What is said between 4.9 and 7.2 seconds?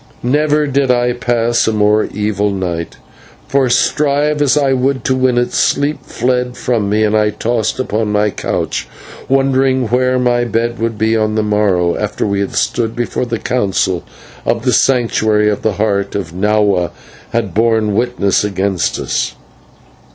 to win it, sleep fled from me, and